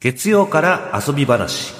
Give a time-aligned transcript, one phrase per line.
[0.00, 1.74] 月曜から遊び話。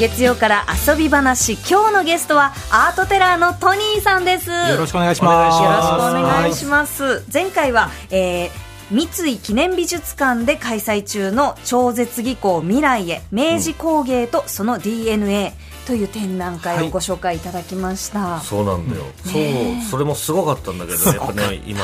[0.00, 1.52] 月曜から遊び話。
[1.52, 4.50] 今日のゲストはアートテラーのトニーさんです。
[4.50, 5.62] よよろしくお願いします。
[5.62, 7.24] ろしくお願いします。
[7.32, 8.50] 前回は、えー
[8.90, 15.52] 三井記念美術館で開催中の超絶技巧未来へ明治工芸とその DNA
[15.86, 19.42] という展覧会をご紹介いただきました、そうなんだよ、そう
[19.90, 21.80] それもすごかったんだけどやっぱね今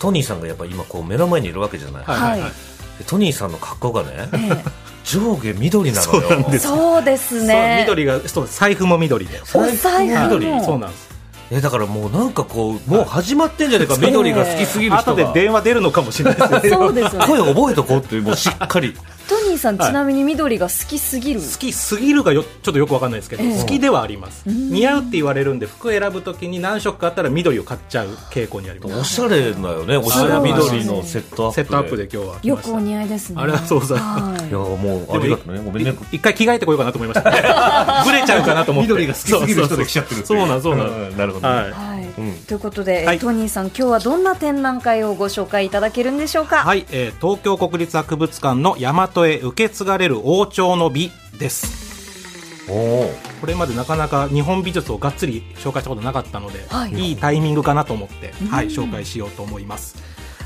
[0.00, 2.50] トニーさんがやっぱ今こう目の前にいるわけじゃない、はいはいはい。
[3.00, 4.64] でトニーさんの格好がねえ
[5.04, 6.46] 上下緑なのよ。
[6.52, 7.78] えそうですそうね。
[7.80, 9.40] 緑がそう財布も緑で。
[9.54, 11.08] お財布緑もそうなんです。
[11.50, 16.76] えだからもうなんかこうもう始まってんじゃねえか緑が好きすぎる人後でが電話出るのかもしれないですよ。
[16.76, 17.26] そうですよね。
[17.26, 18.94] 声覚えとこうっていうもうしっかり
[19.30, 21.40] トニーさん、ちなみに緑が好きすぎる？
[21.40, 23.60] 好きすぎるがよちょっとよくわかんないですけど、ええ。
[23.60, 24.42] 好きではあります。
[24.48, 28.98] 似合うって言われるんで服選ぶときに何色かあったら緑を買っちゃう傾向にあります。
[28.98, 29.96] おしゃれだよね。
[29.96, 31.64] おしゃれ緑のセットアップで。
[31.64, 32.38] セットアップで今日は。
[32.42, 33.40] よくお似合いですね。
[33.40, 34.00] ありがとうござい。
[34.00, 35.62] ますいやはもうありがとうね。
[35.64, 35.90] ごめんね。
[36.12, 37.30] い一回着替えてこようかなと思いました。
[38.04, 38.88] ブレちゃうかなと思って。
[38.90, 40.88] 緑が好きすぎる人で来ちゃってるっていそうなんそうなん。
[40.88, 41.16] ん。
[41.16, 41.54] なるほどね。
[41.54, 41.70] はい
[42.12, 43.18] ということで、はい。
[43.18, 46.64] トニーさん今日はどんな展覧会をご紹介いただけるんでしょうか？
[46.64, 52.68] はい、えー東京国立博物館の大和へ受け継がれる王朝の美です。
[52.68, 56.92] おおこれまでなかなか日本美術をがっつり紹介したことなかったので、はい。
[56.92, 59.96] い、いタイミングかなと思って、はい、紹介しようと思います。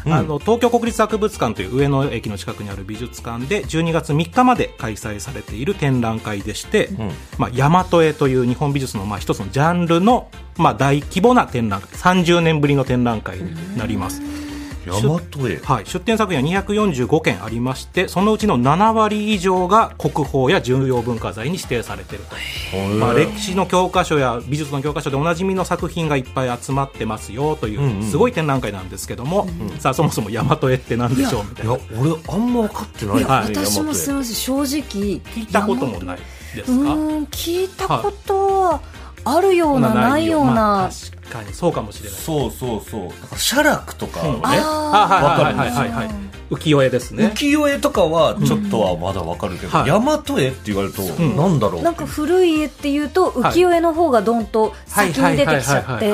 [0.06, 0.12] うん。
[0.12, 7.11] あの東京国立博物館という上野駅の近くにある美術館で12月3日まで開催されている展覧会でして、ん。
[7.38, 14.20] まあ、大和絵という日本美術のまあ一つのジャンルの、まあ、大規模な展覧会30年ぶりの展覧会になります。
[14.20, 14.44] 大和絵
[14.90, 28.02] はい、出展作品は245件ありましてそのうちの7割以上が国宝や重要文化財に指定されていると、まあ、歴史の教科書や美術の教科書でおなじみの作品がいっぱい集まってますよという、うんうん。
[28.02, 29.46] すごい展覧会なんですけども、
[29.78, 31.72] さあそもそも大和絵って何でしょうみたいな。
[31.74, 33.18] いや俺あんま分かってない。
[33.18, 33.20] い。
[33.22, 34.34] や、はい私もすみいません。
[34.34, 34.84] 正直。
[34.84, 36.18] 聞聞いたこともない
[36.55, 36.94] ですか？
[36.94, 38.80] うーん聞いたことは
[39.24, 41.52] あるような、ないような、まあ、確かに。
[41.55, 42.18] そうかもしれない。
[42.18, 43.08] そうそうそう。
[43.08, 47.32] だから写楽とかはね、あはいわかるはいはいはいはい浮世絵ですね。
[47.34, 49.90] 浮世絵とかはちょっとはまだわかるけど、はい。
[49.90, 51.36] 大和絵って言われると、ん。
[51.36, 51.82] なんだろう？
[51.82, 56.12] なんか古い絵っていうと浮世絵の方がどんと先に出てきちゃって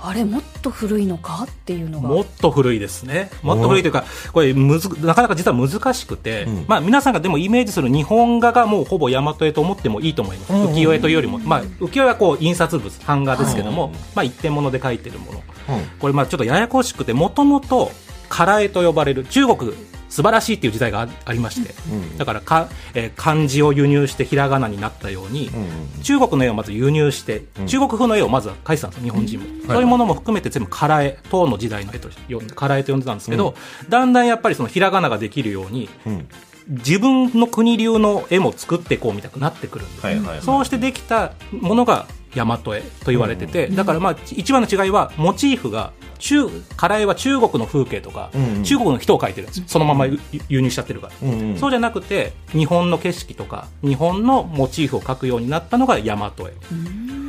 [0.00, 2.08] あれもっと古いのかっていうのが。
[2.08, 3.30] もっと古いですね。
[3.42, 6.64] もっと古いというか、これむず、なかなか実は難しくて、うん。
[6.68, 10.52] まあ皆さんがでもイメージする日本画がもうほぼ大和絵と思ってもいいと思います。
[10.52, 10.62] うん。
[10.62, 13.92] うん浮世絵というよりも、まあ浮世絵はこう印刷物、版画ですけども、うん。
[13.92, 15.42] うんまあ一点物で描いてるもの。
[15.70, 15.84] うん。
[15.98, 17.90] これまあちょっとややこしくて、もともと、
[18.32, 19.72] 唐絵と呼ばれる中国
[20.08, 22.18] 素晴らしいっていう時代があありまして、うん。
[22.18, 27.66] だからか、えー漢字を輸入してひらがなになったように、うん中国の絵をまず輸入して、うん。
[27.66, 33.54] 中国風の絵をまずは描いてたんですよ日本人も、そういうものも含めて全部唐絵唐の時代の絵と呼んで唐絵と呼んでたんですけど、
[33.88, 36.28] だんだんやっぱりそのひらがなができるようにうん
[36.68, 40.42] 自分の国流の絵も作っていこうみたくなってくるんです、はいはいはい。
[40.42, 48.62] そうしてできたものが大和絵と言われてて、だからまあ一番の違いはモチーフが中唐絵は中国の風景とか、うんうん。
[48.62, 49.64] 中国の人を描いてるんですよ。
[49.66, 50.18] そのまま輸
[50.48, 51.58] 輸入しちゃってるから、うんうん。
[51.58, 56.42] そうじゃなくて日本の景色とか日本のモチーフを描くようになったのが大和絵。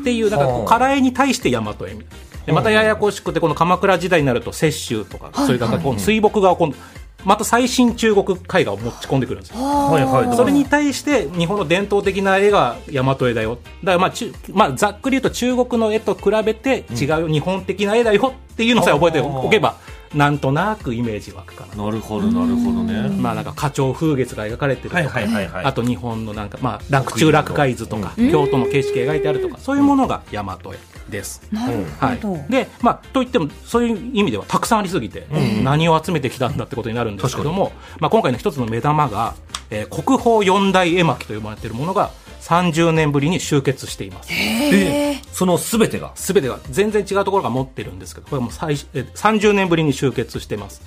[0.01, 0.79] っていうだからこうはあ。
[0.79, 2.05] 唐絵に対して大和絵みたいな
[2.45, 6.77] でまたややこしくてこの鎌倉時代になると雪舟とか、はいそれからこの水墨画を今度
[7.25, 9.57] また最新中国絵画を持ち込んでくるんですよ。
[9.61, 10.35] はいはい。
[10.35, 13.57] それに対して日本の伝統的な絵が大和絵だよ。
[13.83, 19.77] だからまあちゅ、まあ、ざっくり言うと中国の絵と比べて違う日本的な絵だよっていうのさえ覚えておけば
[20.13, 21.83] なんとなくイメージ湧くかな。
[21.83, 23.09] なるほどなるほどね。
[23.09, 25.65] まあなんか花鳥風月が描かれてるとか、はいはいはいはい。
[25.65, 31.41] あと日本のなんか、まあ、洛中洛海図とか、京都の景色描いてあるとか、そういうものが大和絵です。
[31.51, 35.27] なるはいほど、、で、まあ、といってもそういう意味ではたくさんありすぎて、
[35.63, 39.35] 何を集めてきたんだってことになるんですけども、まあ、今回の一つの目玉が、
[39.69, 44.29] えー国宝四大絵巻と呼ばれているものが30年ぶりに集結しています。
[44.29, 46.11] でその全てが？
[46.15, 50.81] すべてが全然違うところが持ってるんですけど、これはもう最え30年ぶりに集結してます。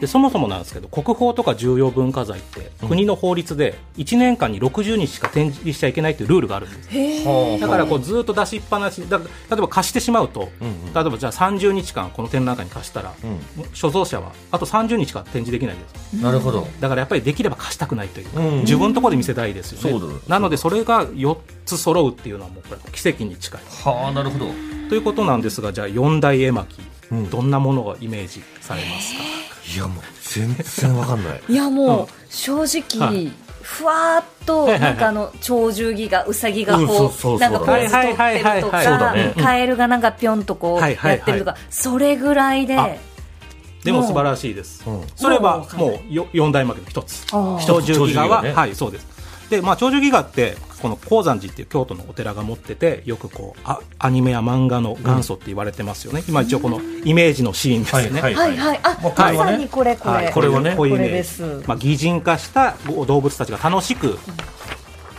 [0.00, 7.60] でそもそもなんですけど国宝とか重要文化財って国の法律で1年間に60日しか展示しちゃいけないというルールがあるんです。
[7.60, 10.48] だからこうずっと出しっぱなしだ例えば貸してしまうと、
[10.94, 13.14] 例えばじゃあ30日間この展覧会に貸したら、
[13.72, 16.66] 所蔵者はあと30日しか展示できないんですなるほど。
[16.80, 18.60] だからやっぱりできれば貸したくないというか、うん。
[18.60, 20.14] 自分のところで見せたいですよね。
[20.28, 23.60] なのでそれが4つ揃うっていうのはもうこれ奇跡に近い。
[23.84, 24.46] はあなるほど。
[24.88, 26.95] ということなんですがじゃあ4大絵巻、うん
[27.30, 29.22] どんなものがイメージされますか？
[29.74, 31.40] いやもう全然わかんない。
[31.48, 32.06] いやもう、うん。
[32.28, 33.32] 正直、はい。
[33.62, 39.34] ふわーっと、なんかあの鳥獣戯がうさぎがこそうなんかポーズ取ってるとかね。
[39.36, 41.16] カエルがなんかぴょんとこうはいはいはい。
[41.18, 42.96] やってるとかそれぐらいで、あ
[43.82, 47.26] でも素晴らしいです、うんそれはもう四大幕の一つ。
[47.26, 48.52] 鳥獣戯画は、ね。
[48.52, 49.15] はいそうです
[49.50, 58.56] でまあ鳥獣戯画ってこの高山寺っていう京都のお寺が持っててよくこうあアニメや漫画の元祖って言われてますよね、今一応このイメージのシーンですね、はいはい。
[58.56, 60.74] はいあまさにこれこれ、はいこれはね。
[60.76, 61.68] こういうイメージこれです。
[61.68, 62.76] まあ、擬人化した
[63.06, 64.18] 動物たちが楽しく、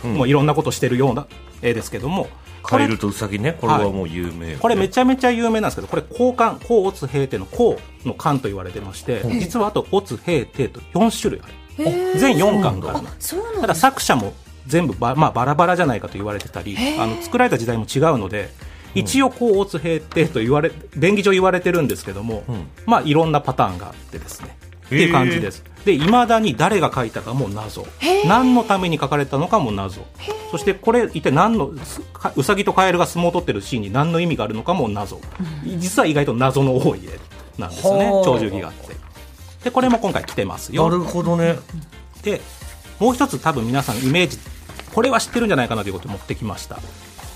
[0.02, 1.26] もういろんなことしてるような
[1.62, 2.28] 絵ですけども。
[2.60, 4.56] これカエルとウサギねこれはもう有名よね。
[4.60, 11.52] これめちゃめちゃ有名なんですけどこれ交換甲乙平定の甲の漢と言われてまして、実はあと乙平定と4種類ある
[11.84, 13.06] 全4巻がある。
[13.18, 14.32] そうなんだただ作者も
[14.66, 18.50] 全部ば、まあ、バラバラじゃないかと言われてたりあの作られた時代も違うので
[18.94, 22.42] 一応甲乙平定と言われ便宜上言われてるんですけども、
[22.86, 24.56] まあいろんなパターンがあってですね。
[24.86, 25.62] っていう感じです。
[25.84, 27.86] でいまだに誰が書いたかも謎。
[28.26, 30.00] 何のために書かれたのかも謎。
[30.50, 31.70] そしてこれ一体何の
[32.36, 35.20] うさぎとカエルが相撲を取ってるシーンに何の意味があるのかも謎。
[35.76, 37.18] 実は意外と謎の多い絵
[37.60, 38.10] なんですよね。
[38.10, 38.87] はあ鳥獣戯画って
[39.68, 40.74] でこれも今回来てます。
[40.74, 41.58] よなるほどね。
[42.22, 42.40] で
[42.98, 44.38] もう一つ多分皆さんイメージ
[44.94, 46.76] これは知ってるんじゃないかなということを持ってきました。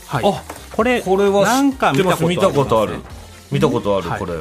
[0.06, 0.24] はい。
[0.24, 0.42] あ
[0.74, 2.24] これこれはなんか知ってます？
[2.24, 2.94] 見たことある。
[2.94, 3.02] り
[3.52, 4.18] 見たことあるはい。
[4.18, 4.32] これ。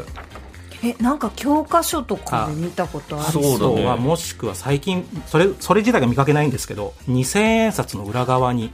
[0.84, 3.32] えなんか教科書とかで見たことある？
[3.32, 3.86] そうだね。
[3.86, 8.72] はもしくは最近それそれ自体が見かけないんですけど2000円札の裏側に。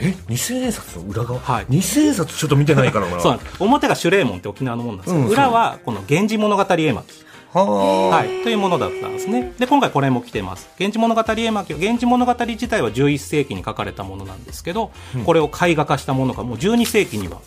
[0.00, 0.16] え？
[0.28, 1.38] 二千円札の裏側？
[1.38, 1.66] はい。
[1.68, 3.20] 二千円札ちょっと見てないからな。
[3.20, 3.62] そうなんです。
[3.62, 7.04] 表が守礼門って沖縄のものなんですけど、うん裏はこの「源氏物語絵巻」
[7.52, 9.52] ははい、というものだったんですね。
[9.58, 14.90] で今回これも来てます「源氏物語絵巻」源氏物語自体は11世紀に書かれたものなんですけど、
[15.26, 17.40] これを絵画化したものがもう12世紀には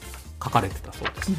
[0.44, 1.32] 書かれてたそうです。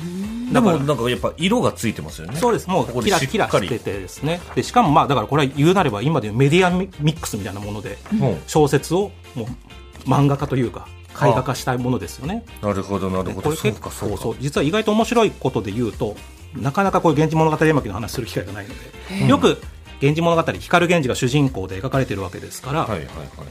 [0.50, 2.36] あでもなんかやっぱ色がついてますよね。
[2.36, 2.68] そうです。
[2.68, 4.40] もうキラキラしててですね。
[4.56, 8.42] でしかもまあだからこれは言うなれば今でいうメディアミックスみたいなものでうん。
[8.48, 12.44] 小説をもう漫画化というか絵画化したいものですよね。
[12.62, 14.14] なるほどなるほこれどそう結構そかそうか。
[14.14, 16.16] うそう実は意外と面白いことで言うと
[16.54, 18.74] なかなかこういう「源氏物語絵巻」の話する機会がないの
[19.20, 19.60] でよく
[20.00, 23.04] 「源氏物語」光源氏が主人公で描かれてるわけですから、はいはいは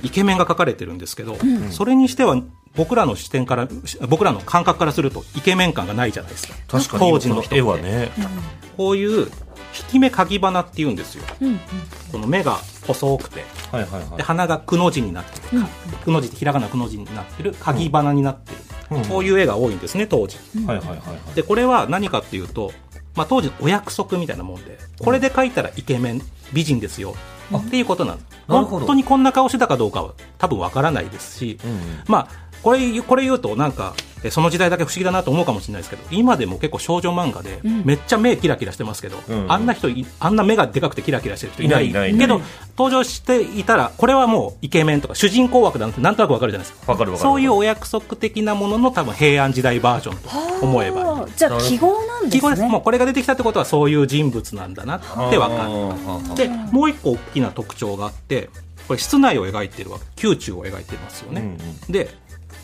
[0.04, 0.08] い。
[0.08, 1.38] イケメンが描かれてるんですけど、
[1.72, 2.42] それにしては
[2.76, 3.68] 僕らの視点から
[4.08, 6.54] 僕らの感覚からするとイケメン感がないじゃないですか。
[6.68, 7.12] 確かに。
[7.12, 7.58] 当時の人って。
[7.58, 8.12] 絵はね。
[8.78, 9.28] こういう
[9.78, 11.24] 引き目かぎ花って言うんですよ、
[12.12, 13.44] この目が細くて。
[13.72, 15.64] はいはいはで鼻がくの字になってる、
[16.04, 18.52] くの字ってひらがなくの字になってるかぎ花になって
[18.90, 19.06] る、うん。
[19.06, 21.36] こういう絵が多いんですね当時、いはいはいはいはい。
[21.36, 22.72] でこれは何かっていうと、
[23.16, 26.22] まあ、当時お約束みたいなもんでこれで描いたらイケメン
[26.54, 27.16] 美人ですよ
[27.56, 28.28] っていうことなんです。
[28.48, 31.80] 本当にこんな顔してたかどうかは多分わからないですし、うんうん。
[32.08, 32.28] まあ
[32.66, 39.52] これこれ言うとなんかえその時代だけ不思議だなと思うかもしれないですけど今でも結構少女漫画でめっちゃ目キラキラしてますけど、うん。
[39.52, 41.92] あんな人いあんな目がでかくてキラキラしてる人いない。
[41.92, 42.20] いないいない。
[42.20, 42.42] けど
[42.76, 46.92] 登場していたらこれはもうイケメンとか主人公枠だなってなんとなくわかるじゃないですか。
[46.92, 52.32] わかるわかるそういうお約束的なものの多分平安時代バージョンと思えばじゃあ記号なんですね。
[52.32, 52.64] 記号です。
[52.64, 55.70] もうこれが出てきたってことはそういう人物なんだなってわか
[56.30, 58.50] るでもう一個大きな特徴があって
[58.88, 61.92] これ室内を描いてるわけ宮中を描いてますよね、うんうん。
[61.92, 62.10] で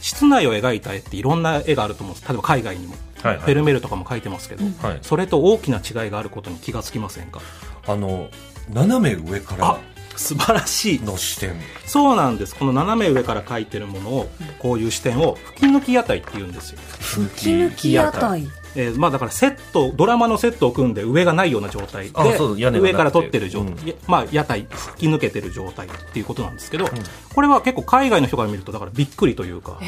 [0.02, 2.28] 室内を描いた絵っていろんな絵があると思うんです。
[2.28, 3.44] 例えば海外にも、はいはい。
[3.44, 5.00] フェルメールとかも描いてますけど、はい。
[5.02, 7.40] それと大きな違いがあることに気がつきませんか？
[7.88, 8.30] あの
[8.70, 9.80] 斜め上かあら
[10.18, 11.00] 素晴らしい。
[11.02, 11.56] の視点。
[11.86, 12.56] そうなんです。
[12.56, 16.80] この斜め上から描いてるものをこういう視点を吹き抜き屋台って言うんですよ。
[17.00, 22.12] 吹き抜き屋台えーまあだからセットドラマのセットを組んで上がないような状態。
[22.12, 23.96] で上から撮ってる状態、うん。
[24.08, 26.86] まあ屋台吹き抜けてる状態っていうことなんですけど、
[27.34, 29.80] これは結構海外の人から見るとだからびっくりというか、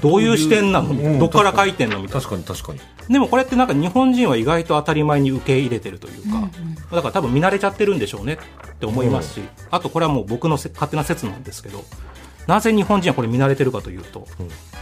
[0.00, 1.18] どういう視点なの、うん。
[1.18, 2.00] どっから書いてんの？
[2.00, 2.20] みたいな。
[2.20, 2.80] 確かに確かに。
[3.12, 6.48] でもこれってなんか日本人は意外と当たり前に受け入れてるというか、
[6.90, 8.38] だから多分見慣れちゃってるんでしょうね
[8.74, 11.84] って思いますし、あとこれはもう僕のせ勝手な説なんですけど
[12.46, 14.26] なぜ日本人はこれ見慣れてるかというと、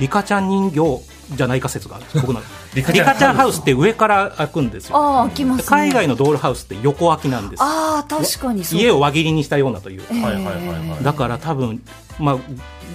[0.00, 0.80] リカちゃん人形
[1.36, 2.20] じゃないか説があるんです。
[2.20, 2.40] 僕の
[2.74, 4.96] リリカちゃんハウスって上から開くんですよ。
[4.96, 5.64] ああ開きますね。
[5.66, 7.62] 海外のドールハウスって横開きなんです。
[7.62, 8.80] ああ確かにそう。
[8.80, 11.04] 家を輪切りにしたようなという、はいはいはいはい。
[11.04, 11.82] だから多分
[12.18, 12.36] まあ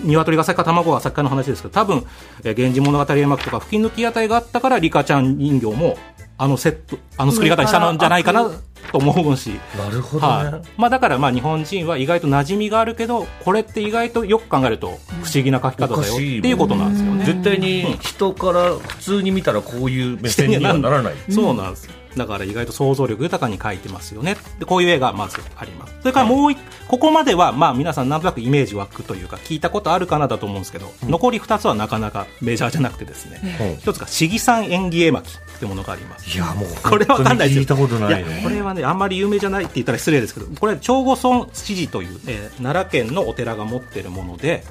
[0.03, 2.05] 鶏が先か卵が先かの話ですけど多分
[2.43, 5.98] 「えー源氏物語絵巻」とか吹き抜き屋台があったからリカちゃん人形も
[6.38, 8.50] あのセットあの作り方にしたのじゃないかな
[8.92, 10.51] と思うし、なるほどはい。
[10.51, 17.25] ねまあ、だからまあ日本人は意外と馴染みがあるけどこれって意外とよく考えると不思議な書き方だよっていうことなんですよね。
[17.25, 21.13] 絶対に人から普通に見たらこういう目線にはならない。
[21.32, 21.89] そうなんです。
[22.15, 24.38] だから意外と想像力豊かに描いてますよね。
[24.60, 25.95] で、こういう絵がまずあります。
[26.01, 36.29] それからもう一、ここまではまあ皆さんなんとなくイメージ湧くというか聞いたことあるかなだと思うんですけど、残り2つはなかなかメジャーじゃなくてですね、うん一つが市議さん演技絵巻ってものがあります。
[36.29, 44.63] いやもうこれわかんないですよ聞いたことないやねこれはねあんまり有名じゃないって言ったら失礼ですけどこれは長後村知事という、えー奈良県のお寺が持ってるもので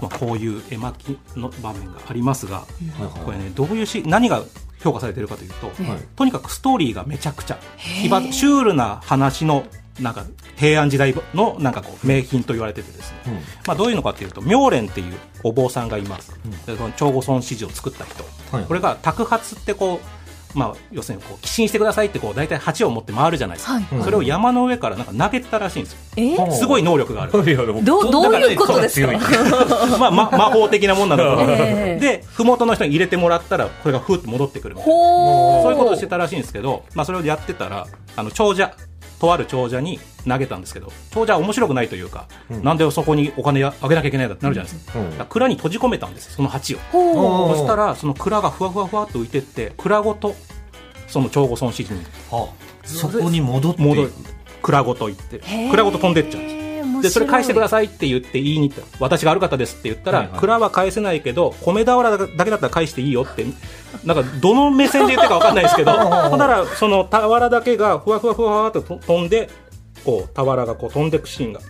[0.00, 2.66] まあ、こういう絵巻の場面がありますが、
[3.24, 4.42] これねどういうし何が
[4.82, 6.00] 評価されてるかというと、はい。
[6.16, 9.64] とにかくストーリーがめちゃくちゃシュールな話の
[10.00, 10.24] なんか
[10.56, 13.34] 平安時代のなんかこう名品と言われててですね、うん。
[13.66, 16.32] まあ、どういうのかというと妙蓮っていうお坊さんがいます、
[16.66, 18.64] でその長後孫子寺を作った人、はい。
[18.66, 20.23] これが托発ってこう、
[20.54, 23.84] まあ、要するにこう寄進してくださいってこう大体鉢を持って回るじゃないですか、はい。
[24.04, 25.98] それを山の上からなんか投げてたらしいんですよ。
[26.16, 27.32] えうんすごい能力がある。
[27.32, 29.12] いやでもどどういうことですか？
[29.98, 34.94] まあ、ま、魔法的なもんなんだとええで麓の人に入れてもらったらこれがふーって戻ってくるみたいな。
[34.94, 38.74] そういうことをしてたらしいんですけど、まあ、それをやってたらあの長者
[39.24, 42.26] とある長者に投げたんですけど長者は面白くないというか、
[42.62, 45.26] なんでそこにお金あげなきゃいけないんだってなるじゃないですか,、うん。
[45.28, 46.78] 蔵に閉じ込めたんですその鉢を。
[46.92, 50.34] そしたらその蔵がふわふわふわっと浮いてって蔵ごと
[51.08, 52.46] その長後孫子寺にあ
[52.84, 54.12] そこに戻って戻る
[54.62, 55.40] 蔵ごと行って
[55.70, 56.63] 蔵ごと飛んでっちゃうんです
[57.04, 60.40] でそれ返してくださいって言って言いに行った私が悪かったですって言ったら、はいはい。
[60.40, 63.44] 蔵は返せないけど米俵だけだったら返していいよって
[64.04, 69.48] なんかどの目線で言ってるか分かんないですけど ほんならその俵だけがふわふわふわと飛んで
[70.04, 71.60] こう俵がこう飛んでくシーンが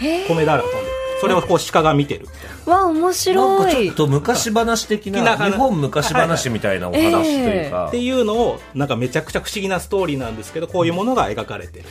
[0.00, 2.26] 米俵が飛んでそれをこう鹿が見てる。
[2.64, 11.86] わ面なん白いかちょっと昔話的な的な日本昔話みたいなお話というか、っていうのをなんかめちゃくちゃ不思議なストーリーなんですけどこういうものが描かれてる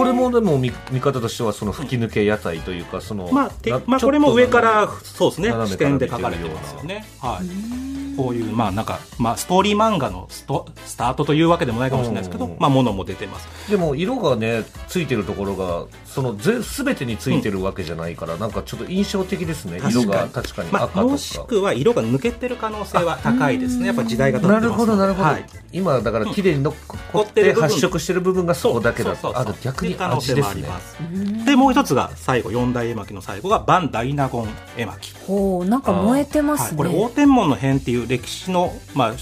[0.00, 3.52] これもでも見見方としてはその吹き抜け屋台というかそのまあ、
[3.86, 7.04] まあ、これも上からそうですね視点で描かれてますよね。
[7.20, 13.70] はいこういうまあなんか、まあ、ストーリー漫画のストスタートというわけでもないかもしれないですけど、うんまあ、ものも出てます。
[13.70, 19.78] でも色がねついてるところがそのぜ全てについてるわけじゃないから、なんかちょっと印象的ですね。
[19.78, 23.86] 色が確かにまあ、赤とか、もしくは色が抜けてる可能性は高いですね。
[23.86, 24.74] やっぱ時代が経ってなますので。
[24.74, 25.46] るほどなるほど、はい。
[25.72, 26.76] 今だから綺麗に残
[27.12, 30.42] 残っって発色してる部分がそこだけだとあ逆に味性ですね。
[30.42, 30.96] もあります。
[31.44, 33.10] でもう一つが最後四大絵巻。
[33.14, 35.14] の最後がバン・ダイナゴン絵巻。
[35.26, 39.14] ほうなんか燃えてますね、はい、これ大天文の変っていう歴史の、まあ、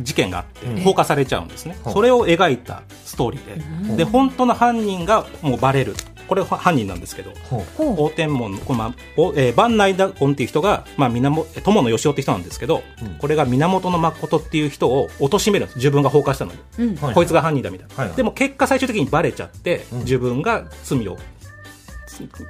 [0.00, 0.82] 事件があってうん。
[0.82, 1.90] 放火されちゃうんですね、う。
[1.90, 5.94] んそれを描いたストーリーで、で本当の犯人がもうバレる。
[6.28, 7.32] これ犯人なんですけど
[7.78, 13.14] 大天文の、これまあおえー、万内大根っていう人が、まあ、源友の義雄って人なんですけど、うん。
[13.18, 15.76] これが源誠っていう人を貶めるんです。
[15.76, 18.16] 自分が放火したのに、こいつが犯人だみたいな、はいはい。
[18.16, 19.98] でも結果最終的にバレちゃって、うん。
[20.00, 21.16] 自分が罪を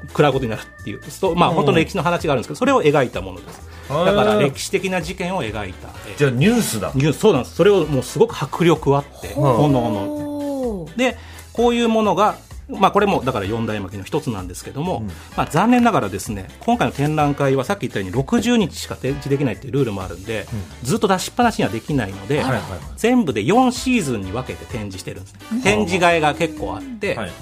[0.08, 1.02] 食らうことになるっていう。
[1.08, 3.60] そうまあ本当の歴史の話があるんですけどそれを描いたものです。
[3.88, 6.92] だから歴史的な事件を描いたえーじゃあニュースだ。
[6.94, 7.56] ニュースそうなんです。
[7.56, 10.88] それをもうすごく迫力あって炎の。
[10.96, 11.16] で
[11.52, 12.36] こういうものが
[12.68, 15.04] まあ、これもだから四大巻きの一つなんですけども、
[15.36, 20.46] まあ、残念ながらですね今回の展覧会はさっき言ったように60日しか展示できないっていうルールもあるんで、
[20.82, 22.62] ずっと出しっぱなしにはできないので、はいはいはい。
[22.96, 27.32] 全部で4シーズンに分けて展示してるんですね、展示会が結構あって、はいはい。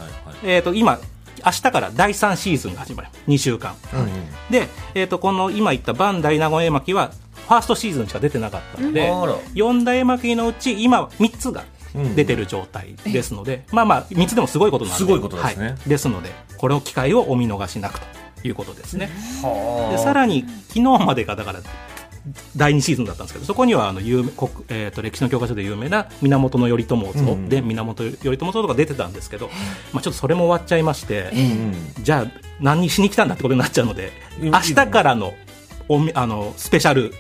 [0.43, 1.01] えー、と今
[1.45, 3.09] 明日から第3シーズンが始まる。
[3.29, 4.11] 2週間、はいうんうん。
[4.51, 9.35] で、えー、とこの今言ったバンダイナゴン絵巻はファーストシーズンしか出てなかったので、あら。
[9.55, 12.17] 4大絵巻のうち今3つがうん。
[12.17, 14.99] 出てる状態ですので、まあまあ3つでもすごいことなんで。
[14.99, 15.67] すごいことですね。
[15.67, 18.07] はい、ですのでこれを機会をお見逃しなくと
[18.43, 19.11] いうことですね、
[19.43, 19.93] はあ。
[19.93, 21.61] でさらに昨日までがだから
[22.57, 27.49] 第2シーズンだったんですけどそこにはあの有名国、えー、と歴史の教科書で有名な源頼朝像、うん。
[27.49, 29.49] で源頼朝像とか出てたんですけど、
[29.93, 31.31] まあ、ちょっとそれも終わっちゃいまして、
[32.03, 35.35] じゃあ何しに来たんだってことになっちゃうのでうん明日からの
[35.89, 37.13] おみあのスペシャル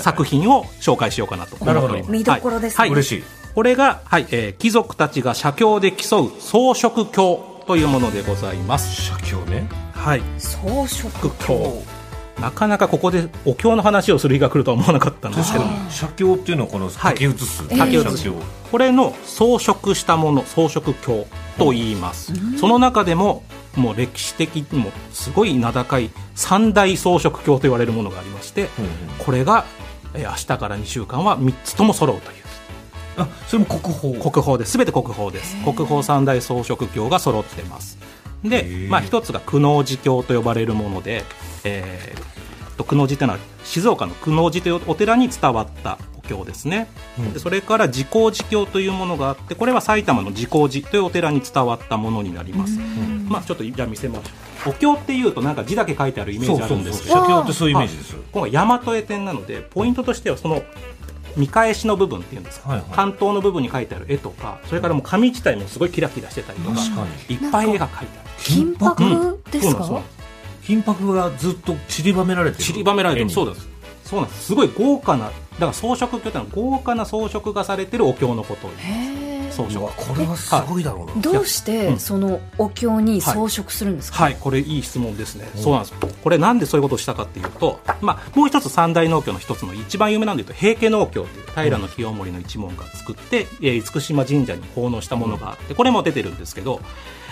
[0.00, 1.56] 作品を紹介しようかなと。
[1.56, 2.10] 思っております。
[2.10, 2.76] 見どころですね。
[2.76, 2.98] はい、はい。
[2.98, 3.24] 嬉しい。
[3.54, 9.02] これが、はいえー貴族たちが写経で競う装飾経というものでございます。
[9.02, 9.68] 写経ね。
[9.92, 11.93] はい、装飾経
[12.40, 15.64] なかなかここでお経の話をする日が来るとは思わなかったんですけど。
[15.88, 18.30] 写経っていうのはこの書き写す、書き写す。
[18.70, 21.26] これの装飾したもの装飾経
[21.58, 23.44] と言います、その中でも
[23.76, 28.90] もう歴史的にもすごい名高い三大装飾経と言われるものがありまして、うんうん。
[29.24, 29.64] これが
[30.14, 32.44] えー明日から2週間は3つとも揃うという。
[33.16, 34.12] あそれも国宝。
[34.14, 34.76] 国宝です。
[34.76, 35.56] 全て国宝です。
[35.62, 37.98] 国宝三大装飾経が揃ってます
[38.44, 41.24] でまあ、一つが久能寺経と呼ばれるもので、
[41.64, 42.34] えー
[42.76, 47.32] と久能寺というのは静岡の久能寺というお寺に伝わったお経ですね、うん。
[47.32, 52.78] でそれから自光寺経というものがあってこれは埼玉の自光寺というお寺に伝わったものになります、
[53.28, 54.20] まあ、ちょっとじゃあ見せましょ
[54.68, 54.70] う。
[54.70, 57.68] お経っていうとなんか字だけ書いてあるイメージあるんですけど写経ってそう。
[57.68, 60.62] いうイメージです今回大和絵展なのでポイントとしてはその
[61.36, 62.88] 見返しの部分っていうんですか、はいはい。
[62.92, 67.34] 関東の部分に書いてある絵とかそれからもう紙自体もすごいキラキラしてたりとか確かに。
[67.34, 68.30] いっぱい絵が描いてある。
[68.38, 69.42] 金箔？
[69.50, 70.02] ですか、そうなん
[70.64, 72.64] 金箔がずっと散りばめられてる。
[72.64, 73.30] 散りばめられてる。
[73.30, 73.68] そうだです。
[74.04, 74.46] そうなんです。
[74.46, 79.23] すごい豪華なだから装飾経ってのは豪華な装飾がされてるお経のことを言います
[79.54, 85.48] 装飾これはすごいだろうな、どうしてそのお経に装飾するんですか、はい、これいい質問ですね。
[85.54, 85.94] そうなんです。
[86.22, 96.80] これなんでそういうことをしたかっていうと、まあ、もう一つ三大農協の一つの一番有名なんでいうと、平家農協という平清盛の一門が作って、えー厳島神社に奉納したものがあって、これも出てるんですけど、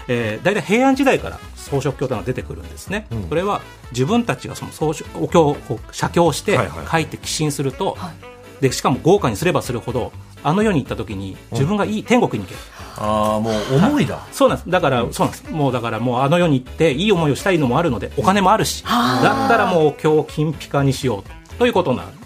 [0.08, 3.06] えー、大体平安時代から装飾経というのが出てくるんですね。
[3.28, 3.62] それは
[3.92, 6.86] 自分たちがその装飾お経をこう写経してはいはい。
[6.86, 8.32] 書いて寄進すると、はい。
[8.62, 10.12] でしかも豪華にすればするほど
[10.44, 12.60] あの世に行った時に自分がいい、天国に行ける。
[12.98, 14.70] ああもう思いだ、そうなんです。
[14.70, 15.50] だから、そうなんです。
[15.50, 21.56] もうだからもうあの世に行っていい思いをしたいのもあるので、お金もあるし、だったらもう今日金ピカにしようと。
[21.58, 22.06] ということなん。
[22.06, 22.16] だか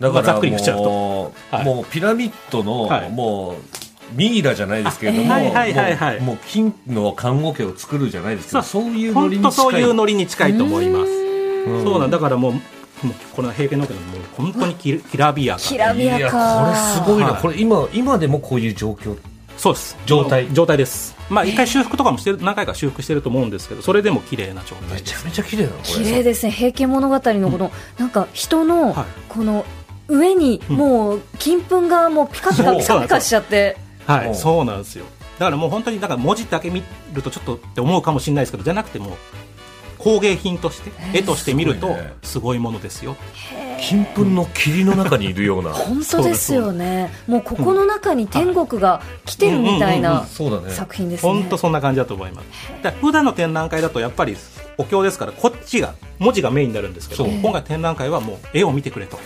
[0.00, 0.84] らまあざっくり言っちゃうと。
[0.84, 1.64] もう,、はい。
[1.64, 3.10] もうピラミッドの、はい。
[3.10, 3.54] もう
[4.16, 8.84] ミイラじゃないですけれども、あはいはいはいはいもう金の看護家を作るじゃないですけどそう。
[8.84, 11.10] いうノリに本当そういう近いノリに近いと思います。
[11.12, 11.84] うん。
[11.84, 12.54] そうなんだからもう、
[13.02, 16.18] もうこの平家の家のもう本当にききらびやかきらびやか。
[16.18, 17.42] いやこれすごいな、はい。
[17.42, 19.16] これ今今でもこういう状況？
[19.56, 19.96] そうです。
[20.06, 20.52] 状態？
[20.52, 21.14] 状態です。
[21.28, 24.94] まあ一回修復とかもしてる、何回か修復してると思うんですけど、それでも綺麗な状態。
[24.94, 26.04] めちゃめちゃ綺麗だなこれ。
[26.04, 26.52] 綺麗ですね。
[26.52, 29.04] 平家物語のこの、なんか人のはい。
[29.28, 29.64] この
[30.08, 33.76] 上にもう金粉がもうピカピカピカピカしちゃって。
[34.06, 35.04] はい、うんそうなんですよ。
[35.38, 36.82] だからもう本当に、だから文字だけ見
[37.14, 39.12] るとちょっとって思うかもしれないですけど、じゃなくてもう、
[40.02, 43.16] 工芸品として、絵として見るとすごいものですよ。
[43.80, 45.72] 金粉の霧の中にいるような。
[45.74, 47.12] 本当ですよね。
[47.26, 50.72] もうここの中に天国が来てるみたいなそうだね。
[50.72, 51.32] 作品ですね。
[51.32, 52.46] 本当そんな感じだと思います。
[52.82, 54.36] だ普段の展覧会だとやっぱり
[54.80, 59.18] お経ですからこっちが文字がメインになるんですけど今回展覧会はもう絵を見てくれと。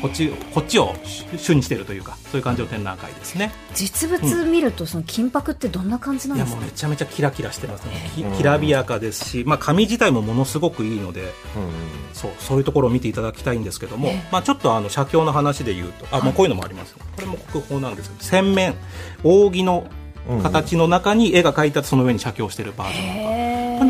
[0.00, 0.94] こっちこっちを
[1.36, 3.52] 主にしてるというかそういう感じの展覧会ですね。
[3.74, 6.56] 実物見るとその金箔ってどんな感じないんですか？
[6.56, 8.10] やもうめちゃめちゃキラキラしてますね。
[8.14, 11.22] きうんきらびやかですし、まあ紙自体もものすごくいいので。
[11.22, 11.28] うん。
[12.14, 18.74] そうそういうところを見ていただきたいんですけども、まあ、ちょっとあの写経の話で言うとあ、もうこういうのもあります、これも国宝なんですけど洗面
[19.22, 19.86] 扇の
[20.42, 23.37] 形の中に絵が描いてあってその上に写経してるバージョンへー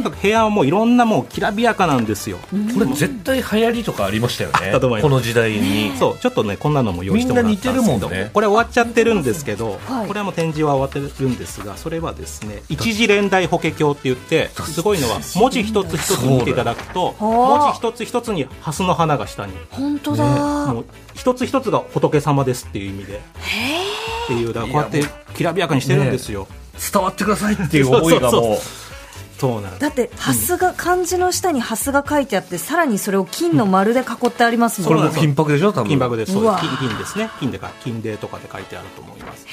[0.02, 4.56] とにかく部屋はもういろんなもうきらびやかなんですよ、これ絶対流行りとかありましたよね。
[4.66, 5.10] あったと思います。
[5.10, 5.96] この時代に。
[5.98, 7.74] そうちょっとねこんなのも用意してもらったんですけど。
[7.74, 8.30] みんな似てるもんね。
[8.32, 10.06] これ終わっちゃってるんですけど、はい。
[10.06, 14.82] これはもう展示は終わってるんですがそれはですね一次連大法華経って言ってす。
[14.82, 19.52] ごいのは文字一つ一つ見ていただくと文字一つ一つに蓮の花が下に。
[19.70, 20.24] 本当だ、
[20.72, 23.16] もう一つ一つが仏様ですっていう意味で。
[23.16, 25.02] っていうだからこうやって
[25.34, 26.46] きらびやかにしてるんですよ、
[26.92, 28.58] 伝わってくださいっていう思いがそうもう
[29.38, 29.80] そうなんです。
[29.80, 34.90] だって蓮が漢字の下に蓮が書いてあってさらにそれを金の丸で囲ってありますもん。
[34.90, 35.88] ねこれも金箔でしょ多分。
[35.88, 36.32] 金箔です。
[36.32, 37.16] そう金金です。
[37.16, 39.46] ね金でか金でとかで書いてあると思います。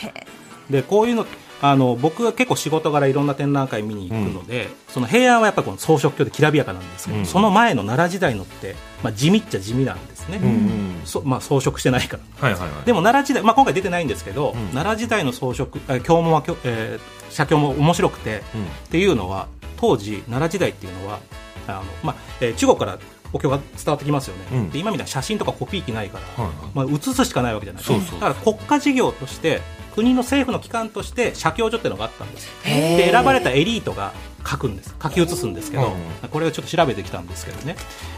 [0.69, 1.25] でこういうの
[1.61, 7.25] あの僕は結構仕事柄いろんな展覧会見に行くので、その平安はやっぱりこの装飾経できらびやかなんですけど、うん。
[7.25, 11.01] その前の奈良時代のって、まあ、地味っちゃ地味なんですね、うんうん。
[11.05, 12.47] そまあ、装飾してないから。
[12.47, 12.85] はいはいはい。
[12.85, 14.53] でも奈良時代、まあ、今回出てないんですけど、ん。
[14.73, 18.63] 奈良時代の装飾、え経文は、えー写経も面白くて、うん。
[18.63, 21.19] っていうのは当時奈良時代っていうのは
[21.67, 22.97] あの、まあえー中国から
[23.33, 24.69] お経が伝わってきますよね、うん。
[24.69, 26.67] で今みたいな写真とかコピー機ないから、はいはい。
[26.73, 27.83] まあ、写すしかないわけじゃない。
[27.83, 29.61] そうそうだから国家事業として
[29.95, 32.49] 国の政府の機関として写経所っていうのがあったんです。
[32.63, 34.13] で選ばれたエリートが
[34.47, 34.95] 書くんです。
[35.01, 37.75] 書き写すんですけど、うこれをちょっと調べてきたんですけどね。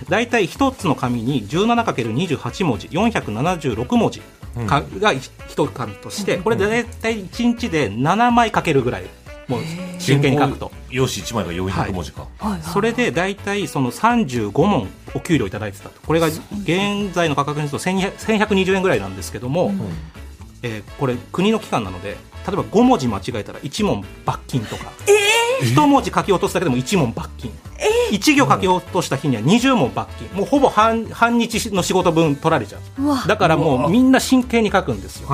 [0.09, 4.21] 大体一つの紙に 17×28 文字476文字
[4.67, 9.03] かが一紙として、これ大体1日で7枚書けるぐらい
[9.47, 9.61] もう
[9.99, 10.71] 真剣に書くと。
[10.89, 16.01] 用紙1枚が400文字か、はいはいそれで大体その35問お給料いただいてたと。
[16.05, 19.71] これが現在の価格にすると1200 1120円ぐらいなんですけども、
[20.63, 24.91] えーこれ国の機関なので例えば5文字間違えたら1問罰金とか、
[25.61, 27.51] 1文字書き落とすだけでも1問罰金、
[28.11, 30.29] 1行書き落とした日には20問罰金。
[30.37, 33.27] もうほぼ半半日の仕事分取られちゃう。
[33.27, 35.27] だからもうみんな真剣に書くんですよ。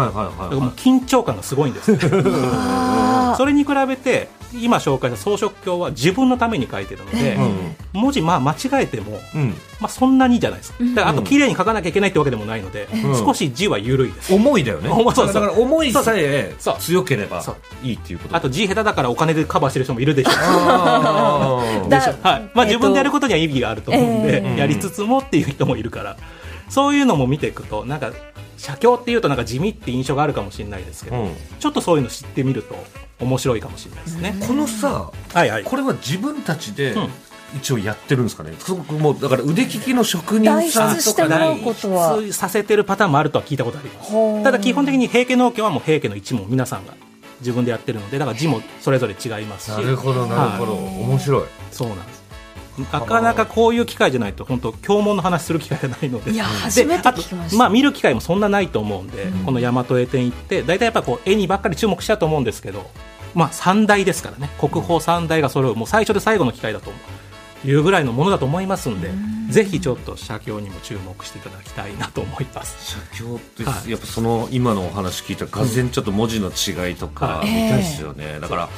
[0.76, 1.96] 緊張感がすごいんです。
[3.38, 4.30] それに比べて
[4.62, 7.76] 今紹介した装飾経は自分のために書いてるので、いうん。
[7.94, 9.50] 文字まあ間違えても、うん。
[9.80, 10.74] まあ、そんなにじゃないです。
[10.74, 11.26] かだからあとうん。
[11.26, 13.16] 綺麗に書かなきゃいけないってわけでもないので、ん。
[13.18, 14.34] 少し字は緩いです。
[14.34, 14.90] 思いだよね。
[14.90, 17.44] そうそうだから思いさえ強ければ
[17.84, 18.36] いいっていうこと。
[18.36, 20.32] あと字下手だからお金でカバーしてる人もいるでしょ。
[20.32, 21.94] う はい。
[21.94, 24.60] まあ、えっと自分でやることには意義があると思うんで、ええ。
[24.60, 26.18] やりつつもっていう人もいるから。
[26.70, 28.12] そういうのも見ていくとなんか
[28.64, 31.36] 写経っていうとなんか地味って印象があるかもしれないですけど、うん。
[31.60, 32.76] ちょっとそういうの知ってみると
[33.20, 35.64] 面白いかもしれないですね、このさはいはい。
[35.66, 37.10] これは自分たちでうん。
[37.56, 42.08] 一応やってるんですかね、そこもうだから腕利きの職人さんとかでてもらうことは。
[42.14, 44.44] 代筆させてるパターンもあるとは聞いたことあります。
[44.44, 46.96] ただ基本的に平家農協はもう平家の一門皆さんが
[47.42, 49.68] 自分でやってるのでだから字もそれぞれ違いますし。
[49.76, 50.84] なるほどなるほど、はい。
[51.04, 51.44] 面白い。
[51.72, 52.23] そうなんです
[52.92, 56.32] なかなかこういう機会じゃないと本当経文の話する機会がないので。
[56.32, 57.58] いやで初めてあと聞きました。
[57.58, 62.90] まあ、見る機会もそんなないと思うんで、この大和絵展行って大体やっぱこう絵にばっかり注目しちゃうと思うんですけど、
[63.36, 64.50] まあ、三大ですからね。
[64.60, 66.92] 国宝三大が揃うもう最初で最後の機会だと
[67.66, 69.12] いうぐらいのものだと思いますんで、
[69.50, 72.98] ぜひちょっと写経にも注目していただきたいなと思います。
[73.14, 73.92] 写経って、はい。
[73.92, 77.48] やっぱその今のお話聞いたらがぜんちょっと文字の違いとかはい。
[77.50, 78.70] 見たいですよね、だから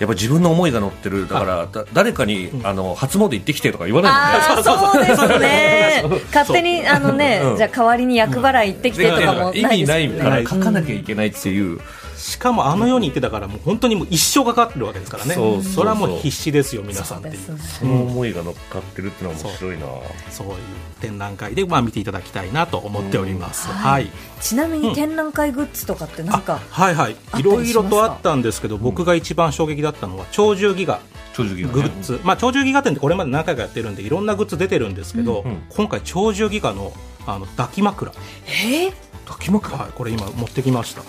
[0.00, 1.28] やっぱ自分の思いが乗ってる。
[1.28, 6.02] だからだ誰かに、あの初詣行ってきてとか言わないああ そうですね。
[6.34, 7.56] 勝手にあのね、うん。
[7.58, 10.38] じゃあ代わりに役払い行ってきてとかも意味ないですな。
[10.38, 11.78] いから書かなきゃいけないっていう、
[12.20, 15.34] しかもあのように言ってたからもう本当にもう一生かかってるわけですからね。
[15.34, 15.84] そうそうそう。
[15.84, 17.34] れはもう必死ですよ皆さんっていう。
[17.38, 19.86] そうですねその思いが乗っかってるっていうのは面白いな、
[20.30, 20.54] そういう
[21.00, 24.10] 展覧会で、まあ、見ていただきたいなと思っております、はい。
[24.40, 26.42] ちなみに展覧会グッズとかってなん。
[26.42, 27.16] か、はいはい。
[27.38, 31.00] いろいろとあったんですけど僕が一番衝撃だったのは鳥獣ギガ
[31.32, 36.92] 長寿グッズ、まあ、鳥獣ギガ展ってこれまで何回かやってるんでいろんなグッズ出てるんですけど、うん今回鳥獣ギガの
[37.26, 38.12] あの抱き枕、
[38.46, 38.92] えー、
[39.26, 39.76] 抱き枕？
[39.76, 41.02] はい、これ今持ってきました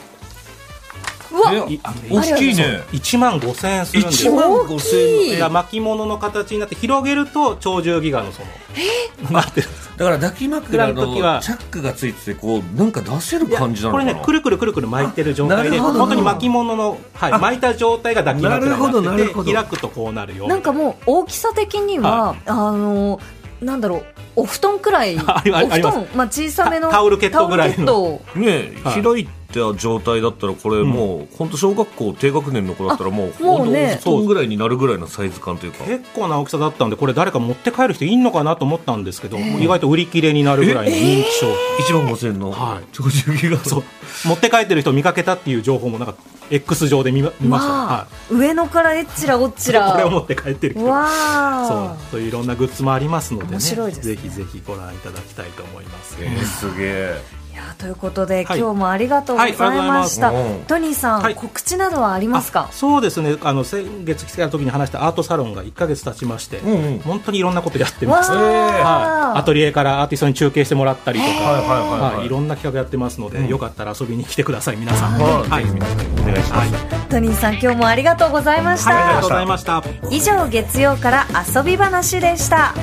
[1.31, 2.81] 大きいね。
[2.91, 5.31] 1万5000円するんです1よ万大5000きい。
[5.41, 8.41] 円巻物の形になって広げると鳥獣ギガのそ
[9.23, 9.61] のなって
[9.97, 12.13] だから抱き枕の時はチャックがつい。
[12.13, 15.11] ててこうなんか出せる感じなのかなこれねくるくるくるくる巻い。
[15.13, 17.59] てる状態で本当に巻物の、はい、巻い。
[17.59, 23.19] た状態が抱き枕なるほどになってなるほどて開くとこうなるよなんかもう大きさ的には、あの
[23.61, 24.05] なんだろう
[24.37, 25.15] お布団くらい。
[25.17, 27.77] お布団まあ、小さめのタタオルケットぐらい。
[27.77, 29.03] のねえ、はい。
[29.03, 33.71] 開いた状態だったらこれもう本当小学校低学年の子だったらもう本
[34.03, 35.83] 当お布団ぐらいになるぐらいのサイズ感というか。
[35.83, 41.47] 結構な大きさだったんでこれ誰か持って帰る人いんのかなと思ったんですけど、意外と売り切れになるぐらいの人気商
[41.87, 42.85] 品、1万5000円のはい。
[44.27, 46.15] 持って帰ってる人見かけたっていう情報もなんか
[46.51, 50.85] X 上で見ま見ました、は上野からえっちらおっちい、ら これを持って帰ってる人。
[50.85, 51.07] わ
[51.67, 51.77] そう。
[51.77, 53.51] あそういういろんなグッズもありますのでね。
[53.53, 54.15] 面白いですね。
[54.15, 57.41] ぜひぜひご覧いただきたいと思います、えー、すげえ。
[57.51, 58.59] いやということで、はい。
[58.59, 61.35] 今日もありがとうございました、はいトニーさん、はい。
[61.35, 62.67] 告知などはありますか？
[62.69, 63.35] あそうですね。
[63.43, 66.99] あの先月来た時に話したアートサロンが1か月経ちまして、んうん。
[66.99, 75.49] 本当にいろんなことやってます、わはい、あアトリエからアーティストに中継してもらったりとか、はいはいはいはいろんな企画やってますので、よかったら遊びに来てください皆さん、はい。
[75.49, 75.63] はい。
[75.63, 79.83] ぜひ皆さんお願いします、はいトニーさん今日もありがとうございました、ありがとうございました。
[80.09, 82.73] 以上月曜から遊び話でした